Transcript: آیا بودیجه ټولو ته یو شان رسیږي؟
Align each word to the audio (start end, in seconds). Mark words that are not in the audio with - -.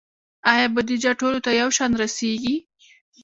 آیا 0.51 0.65
بودیجه 0.75 1.11
ټولو 1.19 1.39
ته 1.45 1.51
یو 1.61 1.69
شان 1.77 1.91
رسیږي؟ 2.01 2.55